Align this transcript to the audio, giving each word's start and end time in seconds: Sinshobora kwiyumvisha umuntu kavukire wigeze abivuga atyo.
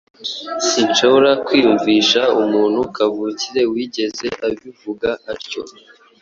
Sinshobora 0.69 1.29
kwiyumvisha 1.45 2.21
umuntu 2.41 2.79
kavukire 2.95 3.61
wigeze 3.71 4.27
abivuga 4.47 5.09
atyo. 5.33 5.61